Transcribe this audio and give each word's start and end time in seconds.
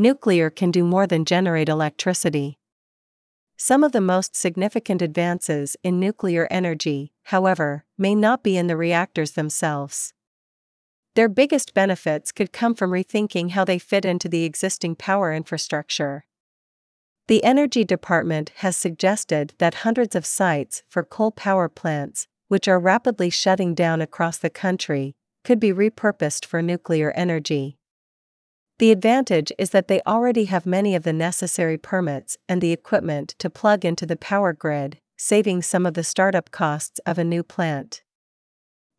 Nuclear 0.00 0.48
can 0.48 0.70
do 0.70 0.84
more 0.84 1.08
than 1.08 1.24
generate 1.24 1.68
electricity. 1.68 2.56
Some 3.56 3.82
of 3.82 3.90
the 3.90 4.00
most 4.00 4.36
significant 4.36 5.02
advances 5.02 5.76
in 5.82 5.98
nuclear 5.98 6.46
energy, 6.52 7.12
however, 7.24 7.84
may 7.98 8.14
not 8.14 8.44
be 8.44 8.56
in 8.56 8.68
the 8.68 8.76
reactors 8.76 9.32
themselves. 9.32 10.14
Their 11.16 11.28
biggest 11.28 11.74
benefits 11.74 12.30
could 12.30 12.52
come 12.52 12.76
from 12.76 12.92
rethinking 12.92 13.50
how 13.50 13.64
they 13.64 13.80
fit 13.80 14.04
into 14.04 14.28
the 14.28 14.44
existing 14.44 14.94
power 14.94 15.34
infrastructure. 15.34 16.26
The 17.26 17.42
Energy 17.42 17.82
Department 17.82 18.52
has 18.58 18.76
suggested 18.76 19.54
that 19.58 19.82
hundreds 19.82 20.14
of 20.14 20.24
sites 20.24 20.84
for 20.88 21.02
coal 21.02 21.32
power 21.32 21.68
plants, 21.68 22.28
which 22.46 22.68
are 22.68 22.78
rapidly 22.78 23.30
shutting 23.30 23.74
down 23.74 24.00
across 24.00 24.38
the 24.38 24.48
country, 24.48 25.16
could 25.42 25.58
be 25.58 25.72
repurposed 25.72 26.44
for 26.44 26.62
nuclear 26.62 27.10
energy. 27.16 27.77
The 28.78 28.92
advantage 28.92 29.52
is 29.58 29.70
that 29.70 29.88
they 29.88 30.00
already 30.06 30.44
have 30.44 30.64
many 30.64 30.94
of 30.94 31.02
the 31.02 31.12
necessary 31.12 31.76
permits 31.76 32.36
and 32.48 32.60
the 32.60 32.72
equipment 32.72 33.34
to 33.38 33.50
plug 33.50 33.84
into 33.84 34.06
the 34.06 34.16
power 34.16 34.52
grid, 34.52 35.00
saving 35.16 35.62
some 35.62 35.84
of 35.84 35.94
the 35.94 36.04
startup 36.04 36.52
costs 36.52 37.00
of 37.00 37.18
a 37.18 37.24
new 37.24 37.42
plant. 37.42 38.02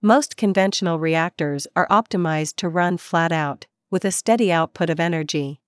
Most 0.02 0.35
conventional 0.35 0.99
reactors 0.99 1.65
are 1.77 1.88
optimized 1.88 2.57
to 2.57 2.67
run 2.67 2.97
flat 2.97 3.31
out, 3.31 3.67
with 3.89 4.03
a 4.03 4.11
steady 4.11 4.52
output 4.52 4.89
of 4.89 4.99
energy. 4.99 5.61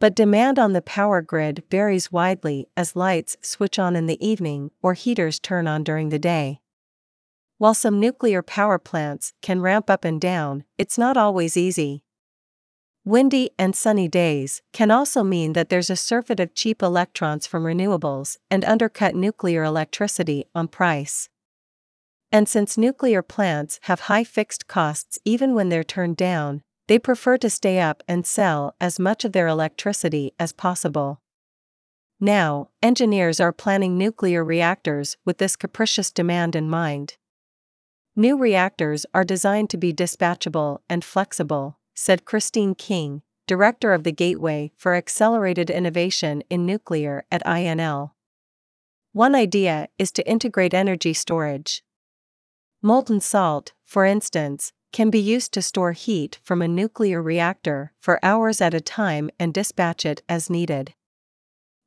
But 0.00 0.14
demand 0.14 0.60
on 0.60 0.72
the 0.72 0.82
power 0.82 1.20
grid 1.20 1.64
varies 1.70 2.12
widely 2.12 2.68
as 2.76 2.94
lights 2.94 3.36
switch 3.42 3.80
on 3.80 3.96
in 3.96 4.06
the 4.06 4.24
evening 4.24 4.70
or 4.80 4.94
heaters 4.94 5.40
turn 5.40 5.66
on 5.66 5.82
during 5.82 6.10
the 6.10 6.20
day. 6.20 6.60
While 7.58 7.74
some 7.74 7.98
nuclear 7.98 8.42
power 8.42 8.78
plants 8.78 9.32
can 9.42 9.60
ramp 9.60 9.90
up 9.90 10.04
and 10.04 10.20
down, 10.20 10.62
it's 10.78 10.96
not 10.96 11.16
always 11.16 11.56
easy. 11.56 12.04
Windy 13.08 13.48
and 13.58 13.74
sunny 13.74 14.06
days 14.06 14.60
can 14.74 14.90
also 14.90 15.24
mean 15.24 15.54
that 15.54 15.70
there's 15.70 15.88
a 15.88 15.96
surfeit 15.96 16.38
of 16.40 16.54
cheap 16.54 16.82
electrons 16.82 17.46
from 17.46 17.64
renewables 17.64 18.36
and 18.50 18.62
undercut 18.66 19.14
nuclear 19.14 19.64
electricity 19.64 20.44
on 20.54 20.68
price. 20.68 21.30
And 22.30 22.46
since 22.46 22.76
nuclear 22.76 23.22
plants 23.22 23.80
have 23.84 24.00
high 24.00 24.24
fixed 24.24 24.66
costs 24.66 25.18
even 25.24 25.54
when 25.54 25.70
they're 25.70 25.82
turned 25.82 26.18
down, 26.18 26.60
they 26.86 26.98
prefer 26.98 27.38
to 27.38 27.48
stay 27.48 27.80
up 27.80 28.02
and 28.06 28.26
sell 28.26 28.74
as 28.78 29.00
much 29.00 29.24
of 29.24 29.32
their 29.32 29.48
electricity 29.48 30.34
as 30.38 30.52
possible. 30.52 31.22
Now, 32.20 32.68
engineers 32.82 33.40
are 33.40 33.52
planning 33.52 33.96
nuclear 33.96 34.44
reactors 34.44 35.16
with 35.24 35.38
this 35.38 35.56
capricious 35.56 36.10
demand 36.10 36.54
in 36.54 36.68
mind. 36.68 37.16
New 38.14 38.36
reactors 38.36 39.06
are 39.14 39.24
designed 39.24 39.70
to 39.70 39.78
be 39.78 39.94
dispatchable 39.94 40.80
and 40.90 41.02
flexible, 41.02 41.77
said 41.98 42.24
Christine 42.24 42.76
King, 42.76 43.22
director 43.48 43.92
of 43.92 44.04
the 44.04 44.12
Gateway 44.12 44.70
for 44.76 44.94
Accelerated 44.94 45.68
Innovation 45.68 46.44
in 46.48 46.64
Nuclear 46.64 47.24
at 47.32 47.44
INL. 47.44 48.12
One 49.12 49.34
idea 49.34 49.88
is 49.98 50.12
to 50.12 50.30
integrate 50.30 50.72
energy 50.72 51.12
storage. 51.12 51.82
Molten 52.80 53.20
salt, 53.20 53.72
for 53.84 54.04
instance, 54.04 54.72
can 54.92 55.10
be 55.10 55.18
used 55.18 55.52
to 55.54 55.60
store 55.60 55.90
heat 55.90 56.38
from 56.44 56.62
a 56.62 56.68
nuclear 56.68 57.20
reactor 57.20 57.92
for 57.98 58.24
hours 58.24 58.60
at 58.60 58.74
a 58.74 58.80
time 58.80 59.28
and 59.40 59.52
dispatch 59.52 60.06
it 60.06 60.22
as 60.28 60.48
needed. 60.48 60.94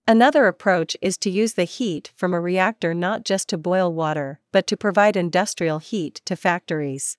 Another 0.05 0.45
approach 0.47 0.97
is 1.01 1.17
to 1.19 1.29
use 1.29 1.53
the 1.53 1.63
heat 1.63 2.11
from 2.17 2.33
a 2.33 2.41
reactor 2.41 2.93
not 2.93 3.23
just 3.23 3.47
to 3.47 3.57
boil 3.57 3.93
water, 3.93 4.41
but 4.51 4.67
to 4.67 4.75
provide 4.75 5.15
industrial 5.15 5.79
heat 5.79 6.21
to 6.25 6.35
factories. 6.35 7.17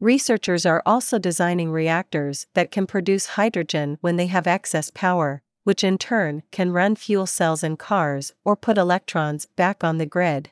Researchers 0.00 0.66
are 0.66 0.82
also 0.84 1.18
designing 1.18 1.70
reactors 1.70 2.46
that 2.54 2.70
can 2.70 2.86
produce 2.86 3.26
hydrogen 3.38 3.98
when 4.00 4.16
they 4.16 4.26
have 4.26 4.46
excess 4.46 4.90
power, 4.90 5.42
which 5.62 5.84
in 5.84 5.98
turn 5.98 6.42
can 6.50 6.72
run 6.72 6.94
fuel 6.94 7.26
cells 7.26 7.62
in 7.62 7.76
cars 7.76 8.32
or 8.44 8.56
put 8.56 8.76
electrons 8.76 9.46
back 9.56 9.82
on 9.82 9.98
the 9.98 10.06
grid. 10.06 10.50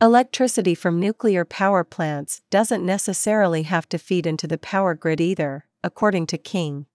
Electricity 0.00 0.74
from 0.74 0.98
nuclear 0.98 1.44
power 1.44 1.84
plants 1.84 2.42
doesn't 2.50 2.84
necessarily 2.84 3.62
have 3.62 3.88
to 3.88 3.98
feed 3.98 4.26
into 4.26 4.48
the 4.48 4.58
power 4.58 4.94
grid 4.94 5.20
either, 5.20 5.66
according 5.84 6.26
to 6.26 6.36
King. 6.36 6.86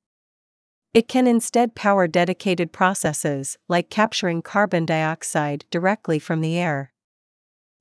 It 0.93 1.07
can 1.07 1.27
instead 1.27 1.73
power 1.73 2.07
dedicated 2.07 2.73
processes, 2.73 3.57
like 3.69 3.89
capturing 3.89 4.41
carbon 4.41 4.85
dioxide 4.85 5.63
directly 5.71 6.19
from 6.19 6.41
the 6.41 6.57
air. 6.57 6.91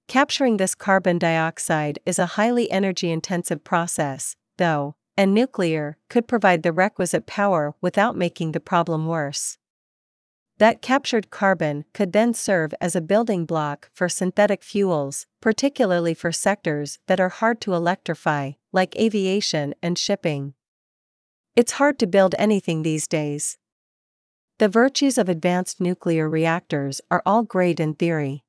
Capturing 0.08 0.56
this 0.56 0.76
carbon 0.76 1.18
dioxide 1.18 1.98
is 2.06 2.18
a 2.18 2.26
highly 2.26 2.70
energy 2.70 3.10
intensive 3.10 3.64
process, 3.64 4.36
though, 4.56 4.94
and 5.16 5.34
nuclear 5.34 5.96
could 6.08 6.28
provide 6.28 6.62
the 6.62 6.72
requisite 6.72 7.26
power 7.26 7.74
without 7.80 8.16
making 8.16 8.52
the 8.52 8.60
problem 8.60 9.06
worse. 9.06 9.58
That 10.58 10.80
captured 10.80 11.30
carbon 11.30 11.84
could 11.92 12.12
then 12.12 12.32
serve 12.32 12.72
as 12.80 12.94
a 12.96 13.00
building 13.00 13.44
block 13.44 13.90
for 13.92 14.08
synthetic 14.08 14.62
fuels, 14.62 15.26
particularly 15.42 16.14
for 16.14 16.32
sectors 16.32 16.98
that 17.08 17.20
are 17.20 17.28
hard 17.28 17.60
to 17.62 17.74
electrify, 17.74 18.52
like 18.72 18.96
aviation 18.96 19.74
and 19.82 19.98
shipping. 19.98 20.54
It's 21.56 21.72
hard 21.72 21.98
to 21.98 22.06
build 22.06 22.34
anything 22.38 22.82
these 22.82 23.08
days. 23.08 23.58
The 24.58 24.68
virtues 24.68 25.18
of 25.18 25.28
advanced 25.28 25.80
nuclear 25.80 26.28
reactors 26.28 27.02
are 27.10 27.22
all 27.26 27.42
great 27.42 27.80
in 27.80 27.94
theory. 27.94 28.44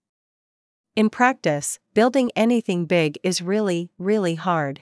In 0.98 1.12
practice, 1.12 1.78
building 1.94 2.32
anything 2.36 2.86
big 2.86 3.20
is 3.22 3.40
really, 3.40 3.92
really 4.00 4.34
hard. 4.34 4.82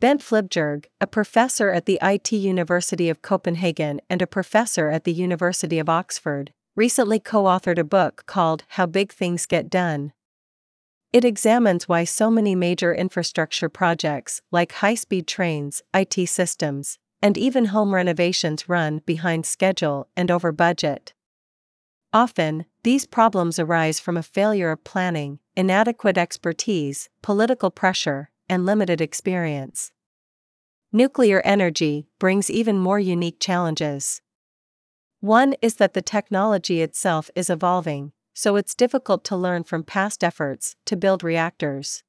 Bent 0.00 0.20
Flyvbjerg, 0.20 0.86
a 1.00 1.06
professor 1.06 1.70
at 1.70 1.86
the 1.86 2.00
IT 2.02 2.32
University 2.32 3.08
of 3.08 3.22
Copenhagen 3.22 4.00
and 4.10 4.20
a 4.20 4.26
professor 4.26 4.90
at 4.90 5.04
the 5.04 5.12
University 5.12 5.78
of 5.78 5.88
Oxford, 5.88 6.52
recently 6.74 7.20
co 7.20 7.44
authored 7.44 7.78
a 7.78 7.84
book 7.84 8.24
called 8.26 8.64
How 8.70 8.86
Big 8.86 9.12
Things 9.12 9.46
Get 9.46 9.70
Done. 9.70 10.12
It 11.12 11.24
examines 11.24 11.88
why 11.88 12.02
so 12.02 12.28
many 12.28 12.56
major 12.56 12.92
infrastructure 12.92 13.68
projects, 13.68 14.42
like 14.50 14.72
high 14.72 14.96
speed 14.96 15.28
trains, 15.28 15.80
IT 15.94 16.28
systems, 16.28 16.98
and 17.22 17.38
even 17.38 17.66
home 17.66 17.94
renovations, 17.94 18.68
run 18.68 19.00
behind 19.06 19.46
schedule 19.46 20.08
and 20.16 20.28
over 20.28 20.50
budget. 20.50 21.14
Often, 22.12 22.64
these 22.84 23.06
problems 23.06 23.58
arise 23.58 23.98
from 23.98 24.16
a 24.16 24.22
failure 24.22 24.70
of 24.70 24.84
planning, 24.84 25.38
inadequate 25.56 26.18
expertise, 26.18 27.08
political 27.22 27.70
pressure, 27.70 28.30
and 28.46 28.66
limited 28.66 29.00
experience. 29.00 29.90
Nuclear 30.92 31.40
energy 31.46 32.06
brings 32.18 32.50
even 32.50 32.78
more 32.78 33.00
unique 33.00 33.40
challenges. 33.40 34.20
One 35.20 35.54
is 35.62 35.76
that 35.76 35.94
the 35.94 36.02
technology 36.02 36.82
itself 36.82 37.30
is 37.34 37.48
evolving, 37.48 38.12
so 38.34 38.54
it's 38.56 38.74
difficult 38.74 39.24
to 39.24 39.36
learn 39.36 39.64
from 39.64 39.82
past 39.82 40.22
efforts 40.22 40.76
to 40.84 40.94
build 40.94 41.24
reactors. 41.24 42.04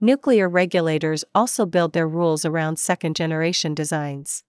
Nuclear 0.00 0.48
regulators 0.48 1.24
also 1.34 1.66
build 1.66 1.92
their 1.92 2.08
rules 2.08 2.46
around 2.46 2.78
second 2.78 3.16
generation 3.16 3.74
designs. 3.74 4.44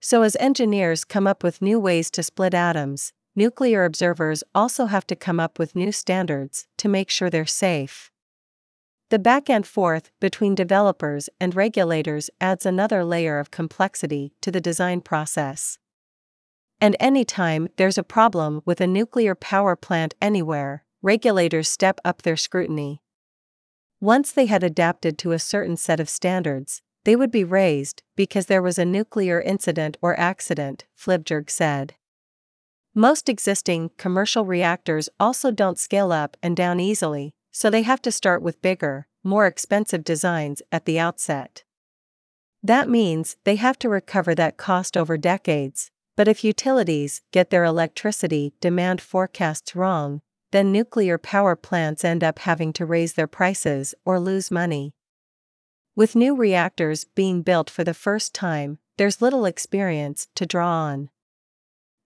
So, 0.00 0.22
as 0.22 0.34
engineers 0.36 1.04
come 1.04 1.26
up 1.26 1.44
with 1.44 1.60
new 1.60 1.78
ways 1.78 2.10
to 2.12 2.22
split 2.22 2.54
atoms, 2.54 3.12
nuclear 3.40 3.86
observers 3.86 4.44
also 4.54 4.84
have 4.84 5.06
to 5.06 5.16
come 5.16 5.40
up 5.40 5.58
with 5.58 5.74
new 5.74 5.90
standards 5.90 6.66
to 6.76 6.90
make 6.90 7.08
sure 7.08 7.30
they're 7.30 7.46
safe. 7.46 8.10
The 9.08 9.18
back 9.18 9.48
and 9.48 9.66
forth 9.66 10.10
between 10.20 10.54
developers 10.54 11.30
and 11.40 11.56
regulators 11.56 12.28
adds 12.38 12.66
another 12.66 13.02
layer 13.02 13.38
of 13.38 13.50
complexity 13.50 14.34
to 14.42 14.50
the 14.50 14.60
design 14.60 15.00
process. 15.00 15.78
And 16.82 16.94
anytime 17.00 17.68
there's 17.78 17.96
a 17.96 18.02
problem 18.02 18.60
with 18.66 18.78
a 18.78 18.86
nuclear 18.86 19.34
power 19.34 19.74
plant 19.74 20.12
anywhere, 20.20 20.84
regulators 21.00 21.70
step 21.70 21.98
up 22.04 22.20
their 22.20 22.36
scrutiny. 22.36 23.00
Once 24.02 24.32
they 24.32 24.46
had 24.46 24.62
adapted 24.62 25.16
to 25.16 25.32
a 25.32 25.38
certain 25.38 25.78
set 25.78 25.98
of 25.98 26.10
standards, 26.10 26.82
they 27.04 27.16
would 27.16 27.30
be 27.30 27.44
raised 27.44 28.02
because 28.16 28.46
there 28.46 28.60
was 28.60 28.78
a 28.78 28.84
nuclear 28.84 29.40
incident 29.40 29.96
or 30.02 30.18
accident, 30.20 30.84
Flyvbjerg 30.94 31.48
said. 31.48 31.94
Most 32.94 33.28
existing 33.28 33.92
commercial 33.98 34.44
reactors 34.44 35.08
also 35.20 35.52
don't 35.52 35.78
scale 35.78 36.10
up 36.10 36.36
and 36.42 36.56
down 36.56 36.80
easily, 36.80 37.34
so 37.52 37.70
they 37.70 37.82
have 37.82 38.02
to 38.02 38.10
start 38.10 38.42
with 38.42 38.62
bigger, 38.62 39.06
more 39.22 39.46
expensive 39.46 40.02
designs 40.02 40.60
at 40.72 40.86
the 40.86 40.98
outset. 40.98 41.62
That 42.64 42.88
means 42.88 43.36
they 43.44 43.56
have 43.56 43.78
to 43.78 43.88
recover 43.88 44.34
that 44.34 44.56
cost 44.56 44.96
over 44.96 45.16
decades, 45.16 45.92
but 46.16 46.26
if 46.26 46.42
utilities 46.42 47.22
get 47.30 47.50
their 47.50 47.62
electricity 47.62 48.54
demand 48.60 49.00
forecasts 49.00 49.76
wrong, 49.76 50.20
then 50.50 50.72
nuclear 50.72 51.16
power 51.16 51.54
plants 51.54 52.04
end 52.04 52.24
up 52.24 52.40
having 52.40 52.72
to 52.72 52.84
raise 52.84 53.12
their 53.12 53.28
prices 53.28 53.94
or 54.04 54.18
lose 54.18 54.50
money. 54.50 54.94
With 55.94 56.16
new 56.16 56.34
reactors 56.34 57.04
being 57.04 57.42
built 57.42 57.70
for 57.70 57.84
the 57.84 57.94
first 57.94 58.34
time, 58.34 58.78
there's 58.98 59.22
little 59.22 59.44
experience 59.44 60.26
to 60.34 60.44
draw 60.44 60.68
on. 60.68 61.10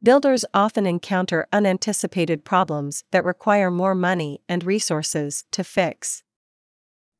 Builders 0.04 0.44
often 0.52 0.84
encounter 0.84 1.46
unanticipated 1.50 2.44
problems 2.44 3.04
that 3.10 3.24
require 3.24 3.70
more 3.70 3.94
money 3.94 4.42
and 4.46 4.62
resources 4.62 5.44
to 5.50 5.64
fix. 5.64 6.22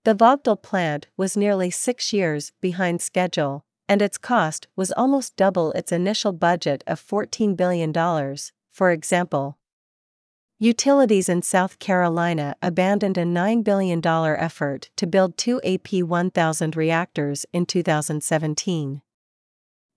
The 0.04 0.14
Vogtle 0.14 0.60
plant 0.60 1.06
was 1.16 1.34
nearly 1.34 1.70
six 1.70 2.12
years 2.12 2.52
behind 2.60 3.00
schedule, 3.00 3.64
and 3.88 4.02
its 4.02 4.18
cost 4.18 4.66
was 4.76 4.92
almost 4.92 5.34
double 5.34 5.72
its 5.72 5.92
initial 5.92 6.32
budget 6.32 6.84
of 6.86 7.00
$14 7.00 7.56
billion, 7.56 7.90
for 8.70 8.90
example. 8.90 9.56
Utilities 10.58 11.30
in 11.30 11.40
South 11.40 11.78
Carolina 11.78 12.54
abandoned 12.60 13.16
a 13.16 13.24
$9 13.24 13.64
billion 13.64 14.06
effort 14.06 14.90
to 14.96 15.06
build 15.06 15.38
two 15.38 15.58
AP 15.64 16.02
1000 16.02 16.76
reactors 16.76 17.46
in 17.50 17.64
2017. 17.64 19.00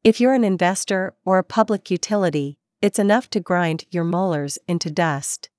If 0.05 0.21
you're 0.21 0.33
an 0.33 0.45
investor 0.45 1.15
or 1.25 1.37
a 1.37 1.43
public 1.43 1.91
utility, 1.91 2.59
it's 2.81 2.99
enough 2.99 3.29
to 3.31 3.39
grind 3.39 3.85
your 3.89 4.03
molars 4.03 4.59
into 4.67 4.91
dust. 4.91 5.49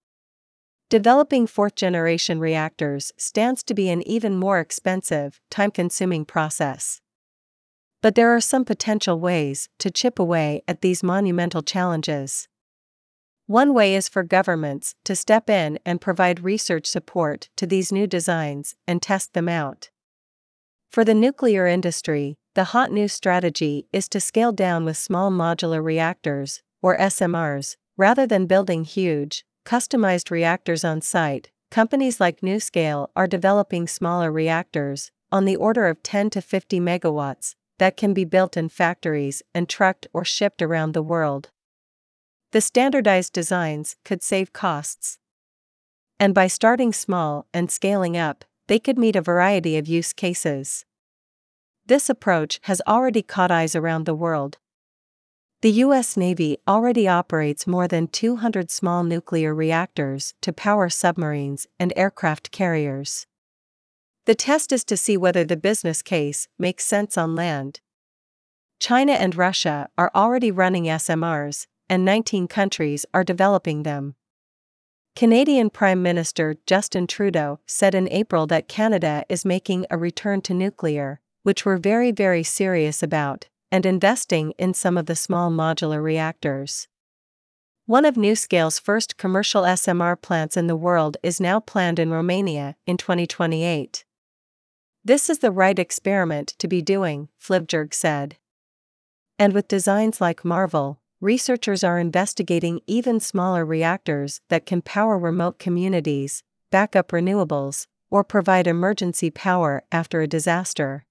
Developing 0.88 1.46
fourth 1.46 1.74
generation 1.74 2.40
reactors 2.40 3.12
stands 3.16 3.62
to 3.64 3.74
be 3.74 3.90
an 3.90 4.06
even 4.08 4.36
more 4.36 4.58
expensive, 4.60 5.40
time 5.50 5.70
consuming 5.70 6.24
process. 6.24 7.00
But 8.00 8.14
there 8.14 8.34
are 8.34 8.40
some 8.40 8.64
potential 8.64 9.18
ways 9.18 9.68
to 9.80 9.90
chip 9.90 10.18
away 10.18 10.62
at 10.68 10.80
these 10.80 11.02
monumental 11.02 11.62
challenges. 11.62 12.48
One 13.46 13.74
way 13.74 13.94
is 13.94 14.08
for 14.08 14.22
governments 14.22 14.94
to 15.04 15.16
step 15.16 15.50
in 15.50 15.78
and 15.84 16.00
provide 16.00 16.44
research 16.44 16.86
support 16.86 17.48
to 17.56 17.66
these 17.66 17.90
new 17.90 18.06
designs 18.06 18.76
and 18.86 19.02
test 19.02 19.34
them 19.34 19.48
out. 19.48 19.90
For 20.90 21.04
the 21.04 21.14
nuclear 21.14 21.66
industry, 21.66 22.36
the 22.54 22.64
hot 22.64 22.92
new 22.92 23.08
strategy 23.08 23.86
is 23.92 24.08
to 24.10 24.20
scale 24.20 24.52
down 24.52 24.84
with 24.84 24.96
small 24.96 25.30
modular 25.30 25.82
reactors, 25.82 26.62
or 26.82 26.96
SMRs, 26.98 27.76
rather 27.96 28.26
than 28.26 28.46
building 28.46 28.84
huge, 28.84 29.44
customized 29.64 30.30
reactors 30.30 30.84
on 30.84 31.00
site. 31.00 31.50
Companies 31.70 32.20
like 32.20 32.40
NuScale 32.40 33.08
are 33.14 33.26
developing 33.26 33.86
smaller 33.86 34.32
reactors, 34.32 35.10
on 35.30 35.44
the 35.44 35.56
order 35.56 35.86
of 35.86 36.02
10 36.02 36.30
to 36.30 36.40
50 36.40 36.80
megawatts, 36.80 37.54
that 37.78 37.96
can 37.96 38.14
be 38.14 38.24
built 38.24 38.56
in 38.56 38.68
factories 38.68 39.42
and 39.54 39.68
trucked 39.68 40.06
or 40.12 40.24
shipped 40.24 40.62
around 40.62 40.92
the 40.92 41.02
world. 41.02 41.50
The 42.52 42.60
standardized 42.60 43.32
designs 43.32 43.96
could 44.04 44.22
save 44.22 44.52
costs. 44.52 45.18
And 46.18 46.34
by 46.34 46.46
starting 46.46 46.92
small 46.92 47.46
and 47.52 47.70
scaling 47.70 48.16
up, 48.16 48.44
they 48.66 48.78
could 48.78 48.98
meet 48.98 49.16
a 49.16 49.22
variety 49.22 49.76
of 49.76 49.86
use 49.86 50.12
cases. 50.12 50.84
This 51.86 52.08
approach 52.08 52.58
has 52.62 52.82
already 52.86 53.22
caught 53.22 53.50
eyes 53.50 53.76
around 53.76 54.04
the 54.04 54.14
world. 54.14 54.58
The 55.60 55.72
U.S. 55.72 56.16
Navy 56.16 56.58
already 56.68 57.08
operates 57.08 57.66
more 57.66 57.88
than 57.88 58.06
200 58.06 58.70
small 58.70 59.02
nuclear 59.02 59.52
reactors 59.52 60.34
to 60.40 60.52
power 60.52 60.88
submarines 60.88 61.66
and 61.80 61.92
aircraft 61.96 62.52
carriers. 62.52 63.26
The 64.26 64.36
test 64.36 64.70
is 64.70 64.84
to 64.84 64.96
see 64.96 65.16
whether 65.16 65.42
the 65.42 65.56
business 65.56 66.00
case 66.00 66.46
makes 66.60 66.84
sense 66.84 67.18
on 67.18 67.34
land. 67.34 67.80
China 68.78 69.14
and 69.14 69.34
Russia 69.34 69.88
are 69.98 70.12
already 70.14 70.52
running 70.52 70.84
SMRs, 70.84 71.66
and 71.88 72.04
19 72.04 72.46
countries 72.46 73.04
are 73.12 73.24
developing 73.24 73.82
them. 73.82 74.14
Canadian 75.16 75.70
Prime 75.70 76.00
Minister 76.00 76.54
Justin 76.66 77.08
Trudeau 77.08 77.58
said 77.66 77.96
in 77.96 78.08
April 78.12 78.46
that 78.46 78.68
Canada 78.68 79.24
is 79.28 79.44
making 79.44 79.86
a 79.90 79.98
return 79.98 80.40
to 80.42 80.54
nuclear, 80.54 81.20
which 81.42 81.66
we're 81.66 81.78
very, 81.78 82.12
very 82.12 82.44
serious 82.44 83.02
about, 83.02 83.48
and 83.70 83.84
investing 83.84 84.52
in 84.58 84.74
some 84.74 84.96
of 84.96 85.06
the 85.06 85.16
small 85.16 85.50
modular 85.50 86.02
reactors. 86.02 86.88
One 87.86 88.04
of 88.04 88.16
NuScale's 88.16 88.78
first 88.78 89.16
commercial 89.16 89.62
SMR 89.62 90.20
plants 90.20 90.56
in 90.56 90.66
the 90.66 90.76
world 90.76 91.16
is 91.22 91.40
now 91.40 91.58
planned 91.58 91.98
in 91.98 92.10
Romania 92.10 92.76
in 92.86 92.98
2028. 92.98 94.04
This 95.04 95.30
is 95.30 95.38
the 95.38 95.50
right 95.50 95.78
experiment 95.78 96.54
to 96.58 96.68
be 96.68 96.82
doing, 96.82 97.28
Flyvbjerg 97.40 97.94
said. 97.94 98.36
And 99.38 99.54
with 99.54 99.68
designs 99.68 100.20
like 100.20 100.44
Marvel, 100.44 101.00
researchers 101.20 101.82
are 101.82 101.98
investigating 101.98 102.80
even 102.86 103.20
smaller 103.20 103.64
reactors 103.64 104.42
that 104.50 104.66
can 104.66 104.82
power 104.82 105.18
remote 105.18 105.58
communities, 105.58 106.42
back 106.70 106.94
up 106.94 107.08
renewables, 107.08 107.86
or 108.10 108.22
provide 108.22 108.66
emergency 108.66 109.30
power 109.30 109.82
after 109.90 110.20
a 110.20 110.26
disaster. 110.26 111.06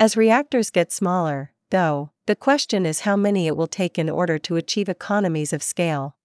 As 0.00 0.16
reactors 0.16 0.70
get 0.70 0.90
smaller, 0.90 1.52
though, 1.68 2.10
the 2.26 2.34
question 2.34 2.86
is 2.86 3.00
how 3.00 3.16
many 3.16 3.46
it 3.46 3.54
will 3.54 3.66
take 3.66 3.98
in 3.98 4.08
order 4.08 4.38
to 4.38 4.56
achieve 4.56 4.88
economies 4.88 5.52
of 5.52 5.62
scale. 5.62 6.16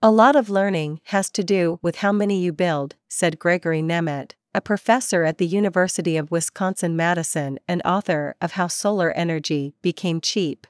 A 0.00 0.12
lot 0.12 0.36
of 0.36 0.48
learning 0.48 1.00
has 1.06 1.28
to 1.30 1.42
do 1.42 1.80
with 1.82 1.96
how 1.96 2.12
many 2.12 2.40
you 2.40 2.52
build, 2.52 2.94
said 3.08 3.40
Gregory 3.40 3.82
Nemet, 3.82 4.34
a 4.54 4.60
professor 4.60 5.24
at 5.24 5.38
the 5.38 5.48
University 5.48 6.16
of 6.16 6.30
Wisconsin 6.30 6.94
Madison 6.94 7.58
and 7.66 7.82
author 7.84 8.36
of 8.40 8.52
How 8.52 8.68
Solar 8.68 9.10
Energy 9.10 9.74
Became 9.82 10.20
Cheap. 10.20 10.68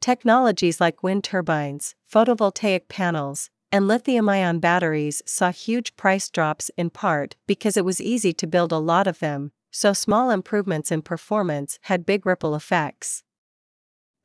Technologies 0.00 0.80
like 0.80 1.02
wind 1.02 1.24
turbines, 1.24 1.96
photovoltaic 2.08 2.86
panels, 2.88 3.50
and 3.72 3.88
lithium 3.88 4.28
ion 4.28 4.60
batteries 4.60 5.20
saw 5.26 5.50
huge 5.50 5.96
price 5.96 6.30
drops 6.30 6.70
in 6.76 6.90
part 6.90 7.34
because 7.48 7.76
it 7.76 7.84
was 7.84 8.00
easy 8.00 8.32
to 8.34 8.46
build 8.46 8.70
a 8.70 8.78
lot 8.78 9.08
of 9.08 9.18
them, 9.18 9.50
so 9.78 9.92
small 9.92 10.30
improvements 10.30 10.90
in 10.90 11.00
performance 11.00 11.78
had 11.82 12.04
big 12.04 12.26
ripple 12.26 12.56
effects. 12.56 13.22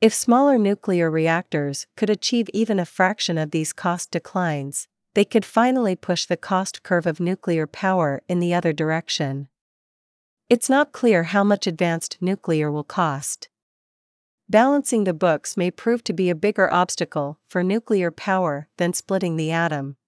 If 0.00 0.12
smaller 0.12 0.58
nuclear 0.58 1.08
reactors 1.08 1.86
could 1.96 2.10
achieve 2.10 2.48
even 2.52 2.80
a 2.80 2.84
fraction 2.84 3.38
of 3.38 3.52
these 3.52 3.72
cost 3.72 4.10
declines, 4.10 4.88
they 5.14 5.24
could 5.24 5.44
finally 5.44 5.94
push 5.94 6.26
the 6.26 6.36
cost 6.36 6.82
curve 6.82 7.06
of 7.06 7.20
nuclear 7.20 7.68
power 7.68 8.20
in 8.28 8.40
the 8.40 8.52
other 8.52 8.72
direction. 8.72 9.46
It's 10.50 10.68
not 10.68 10.90
clear 10.90 11.22
how 11.22 11.44
much 11.44 11.68
advanced 11.68 12.18
nuclear 12.20 12.68
will 12.68 12.82
cost. 12.82 13.48
Balancing 14.48 15.04
the 15.04 15.14
books 15.14 15.56
may 15.56 15.70
prove 15.70 16.02
to 16.02 16.12
be 16.12 16.30
a 16.30 16.34
bigger 16.34 16.68
obstacle 16.72 17.38
for 17.46 17.62
nuclear 17.62 18.10
power 18.10 18.66
than 18.76 18.92
splitting 18.92 19.36
the 19.36 19.52
atom. 19.52 19.98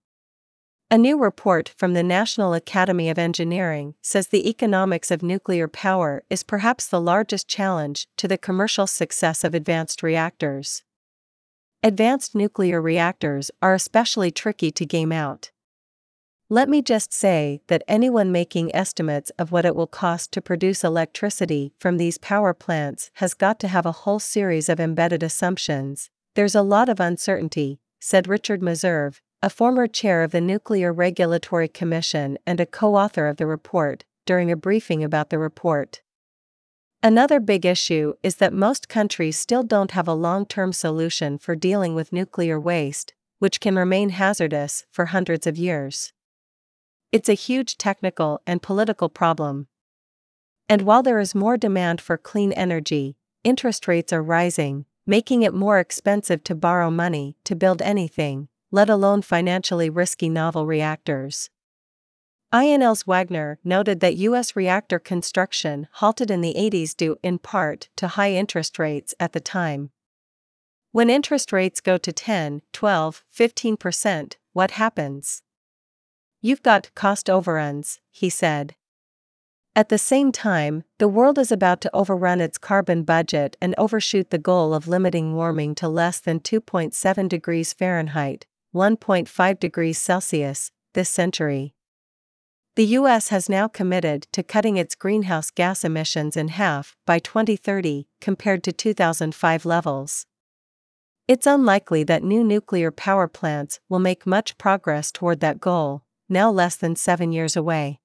A 0.88 0.96
new 0.96 1.18
report 1.18 1.68
from 1.76 1.94
the 1.94 2.04
National 2.04 2.54
Academy 2.54 3.10
of 3.10 3.18
Engineering 3.18 3.96
says 4.02 4.28
the 4.28 4.48
economics 4.48 5.10
of 5.10 5.20
nuclear 5.20 5.66
power 5.66 6.22
is 6.30 6.44
perhaps 6.44 6.86
the 6.86 7.00
largest 7.00 7.48
challenge 7.48 8.06
to 8.16 8.28
the 8.28 8.38
commercial 8.38 8.86
success 8.86 9.42
of 9.42 9.52
advanced 9.52 10.00
reactors. 10.04 10.84
Advanced 11.82 12.36
nuclear 12.36 12.80
reactors 12.80 13.50
are 13.60 13.74
especially 13.74 14.30
tricky 14.30 14.70
to 14.70 14.86
game 14.86 15.10
out. 15.10 15.50
Let 16.48 16.68
me 16.68 16.82
just 16.82 17.12
say 17.12 17.62
that 17.66 17.82
anyone 17.88 18.30
making 18.30 18.72
estimates 18.72 19.30
of 19.40 19.50
what 19.50 19.64
it 19.64 19.74
will 19.74 19.88
cost 19.88 20.30
to 20.32 20.40
produce 20.40 20.84
electricity 20.84 21.72
from 21.80 21.96
these 21.96 22.16
power 22.16 22.54
plants 22.54 23.10
has 23.14 23.34
got 23.34 23.58
to 23.58 23.68
have 23.68 23.86
a 23.86 24.06
whole 24.06 24.20
series 24.20 24.68
of 24.68 24.78
embedded 24.78 25.24
assumptions. 25.24 26.10
There's 26.36 26.54
a 26.54 26.62
lot 26.62 26.88
of 26.88 27.00
uncertainty, 27.00 27.80
said 27.98 28.28
Richard 28.28 28.60
Meserve, 28.60 29.20
a 29.42 29.50
former 29.50 29.86
chair 29.86 30.22
of 30.22 30.32
the 30.32 30.40
Nuclear 30.40 30.92
Regulatory 30.92 31.68
Commission 31.68 32.38
and 32.46 32.58
a 32.58 32.66
co 32.66 32.96
author 32.96 33.28
of 33.28 33.36
the 33.36 33.46
report, 33.46 34.04
during 34.24 34.50
a 34.50 34.56
briefing 34.56 35.04
about 35.04 35.30
the 35.30 35.38
report. 35.38 36.02
Another 37.02 37.38
big 37.38 37.64
issue 37.64 38.14
is 38.22 38.36
that 38.36 38.52
most 38.52 38.88
countries 38.88 39.38
still 39.38 39.62
don't 39.62 39.92
have 39.92 40.08
a 40.08 40.14
long 40.14 40.46
term 40.46 40.72
solution 40.72 41.38
for 41.38 41.54
dealing 41.54 41.94
with 41.94 42.12
nuclear 42.12 42.58
waste, 42.58 43.14
which 43.38 43.60
can 43.60 43.76
remain 43.76 44.08
hazardous 44.08 44.86
for 44.90 45.06
hundreds 45.06 45.46
of 45.46 45.58
years. 45.58 46.12
It's 47.12 47.28
a 47.28 47.34
huge 47.34 47.78
technical 47.78 48.40
and 48.46 48.62
political 48.62 49.08
problem. 49.08 49.68
And 50.68 50.82
while 50.82 51.02
there 51.02 51.20
is 51.20 51.34
more 51.34 51.56
demand 51.56 52.00
for 52.00 52.16
clean 52.16 52.52
energy, 52.52 53.16
interest 53.44 53.86
rates 53.86 54.12
are 54.12 54.22
rising, 54.22 54.86
making 55.06 55.42
it 55.42 55.54
more 55.54 55.78
expensive 55.78 56.42
to 56.44 56.54
borrow 56.54 56.90
money 56.90 57.36
to 57.44 57.54
build 57.54 57.80
anything, 57.82 58.48
let 58.70 58.90
alone 58.90 59.22
financially 59.22 59.88
risky 59.88 60.28
novel 60.28 60.66
reactors. 60.66 61.50
INL's 62.52 63.06
Wagner 63.06 63.58
noted 63.64 64.00
that 64.00 64.16
U.S. 64.16 64.54
reactor 64.54 64.98
construction 64.98 65.88
halted 65.94 66.30
in 66.30 66.40
the 66.40 66.54
80s 66.54 66.96
due 66.96 67.16
in 67.22 67.38
part 67.38 67.88
to 67.96 68.08
high 68.08 68.32
interest 68.32 68.78
rates 68.78 69.14
at 69.18 69.32
the 69.32 69.40
time. 69.40 69.90
When 70.92 71.10
interest 71.10 71.52
rates 71.52 71.80
go 71.80 71.98
to 71.98 72.12
10, 72.12 72.62
12, 72.72 73.24
15%, 73.36 74.34
what 74.52 74.70
happens? 74.72 75.42
You've 76.40 76.62
got 76.62 76.94
cost 76.94 77.28
overruns, 77.28 78.00
he 78.10 78.30
said. 78.30 78.76
At 79.74 79.90
the 79.90 79.98
same 79.98 80.32
time, 80.32 80.84
the 80.96 81.08
world 81.08 81.38
is 81.38 81.52
about 81.52 81.82
to 81.82 81.94
overrun 81.94 82.40
its 82.40 82.56
carbon 82.56 83.02
budget 83.02 83.58
and 83.60 83.74
overshoot 83.76 84.30
the 84.30 84.38
goal 84.38 84.72
of 84.72 84.88
limiting 84.88 85.34
warming 85.34 85.74
to 85.74 85.88
less 85.88 86.18
than 86.18 86.40
2.7 86.40 87.28
degrees 87.28 87.74
Fahrenheit, 87.74 88.46
1.5 88.76 89.58
degrees 89.58 89.96
Celsius, 89.96 90.70
this 90.92 91.08
century. 91.08 91.72
The 92.74 92.84
U.S. 92.98 93.30
has 93.30 93.48
now 93.48 93.68
committed 93.68 94.26
to 94.32 94.42
cutting 94.42 94.76
its 94.76 94.94
greenhouse 94.94 95.50
gas 95.50 95.82
emissions 95.82 96.36
in 96.36 96.48
half 96.48 96.94
by 97.06 97.18
2030 97.18 98.06
compared 98.20 98.62
to 98.64 98.72
2005 98.72 99.64
levels. 99.64 100.26
It's 101.26 101.46
unlikely 101.46 102.04
that 102.04 102.22
new 102.22 102.44
nuclear 102.44 102.90
power 102.90 103.26
plants 103.28 103.80
will 103.88 103.98
make 103.98 104.26
much 104.26 104.58
progress 104.58 105.10
toward 105.10 105.40
that 105.40 105.58
goal, 105.58 106.02
now 106.28 106.50
less 106.50 106.76
than 106.76 106.96
seven 106.96 107.32
years 107.32 107.56
away. 107.56 108.00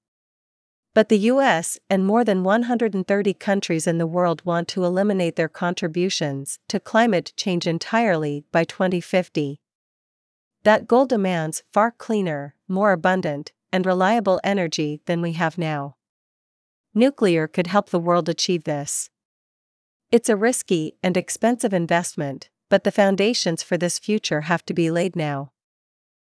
But 0.94 1.10
the 1.10 1.18
US 1.18 1.78
and 1.90 2.06
more 2.06 2.24
than 2.24 2.44
130 2.44 3.34
countries 3.34 3.86
in 3.86 3.98
the 3.98 4.06
world 4.06 4.42
want 4.46 4.68
to 4.68 4.86
eliminate 4.86 5.36
their 5.36 5.50
contributions 5.50 6.58
to 6.68 6.80
climate 6.80 7.34
change 7.36 7.66
entirely 7.66 8.44
by 8.50 8.64
2050. 8.64 9.61
That 10.64 10.86
goal 10.86 11.06
demands 11.06 11.64
far 11.72 11.90
cleaner, 11.90 12.54
more 12.68 12.92
abundant, 12.92 13.52
and 13.72 13.84
reliable 13.84 14.40
energy 14.44 15.00
than 15.06 15.20
we 15.20 15.32
have 15.32 15.58
now. 15.58 15.96
Nuclear 16.94 17.48
could 17.48 17.68
help 17.68 17.90
the 17.90 17.98
world 17.98 18.28
achieve 18.28 18.64
this. 18.64 19.10
It's 20.10 20.28
a 20.28 20.36
risky 20.36 20.96
and 21.02 21.16
expensive 21.16 21.72
investment, 21.72 22.50
but 22.68 22.84
the 22.84 22.92
foundations 22.92 23.62
for 23.62 23.78
this 23.78 23.98
future 23.98 24.42
have 24.42 24.64
to 24.66 24.74
be 24.74 24.90
laid 24.90 25.16
now. 25.16 25.52